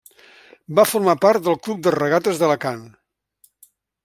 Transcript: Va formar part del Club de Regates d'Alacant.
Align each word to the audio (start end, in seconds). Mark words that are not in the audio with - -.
Va 0.79 0.85
formar 0.93 1.15
part 1.25 1.45
del 1.49 1.59
Club 1.67 1.83
de 1.89 1.93
Regates 1.97 2.41
d'Alacant. 2.41 2.85